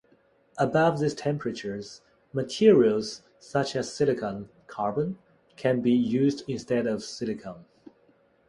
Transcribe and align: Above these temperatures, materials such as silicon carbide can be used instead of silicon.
Above 0.57 0.97
these 0.99 1.13
temperatures, 1.13 2.01
materials 2.33 3.21
such 3.37 3.75
as 3.75 3.93
silicon 3.93 4.49
carbide 4.65 5.13
can 5.57 5.79
be 5.79 5.91
used 5.91 6.43
instead 6.47 6.87
of 6.87 7.03
silicon. 7.03 7.63